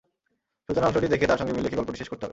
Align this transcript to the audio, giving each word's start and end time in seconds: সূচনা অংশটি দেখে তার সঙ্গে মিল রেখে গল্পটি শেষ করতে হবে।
সূচনা 0.69 0.87
অংশটি 0.87 1.07
দেখে 1.07 1.25
তার 1.27 1.37
সঙ্গে 1.37 1.53
মিল 1.53 1.63
রেখে 1.63 1.77
গল্পটি 1.77 1.97
শেষ 1.97 2.09
করতে 2.09 2.23
হবে। 2.25 2.29